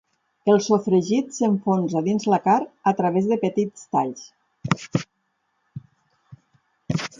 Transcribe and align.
El 0.51 0.61
sofregit 0.67 1.35
s'enfonsa 1.35 2.01
dins 2.07 2.25
la 2.35 2.39
carn 2.47 2.65
a 2.93 2.95
través 3.01 3.29
de 3.33 3.39
petits 3.45 3.85
talls. 3.93 4.27